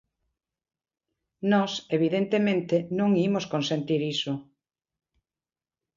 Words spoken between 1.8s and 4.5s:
evidentemente non imos consentir iso.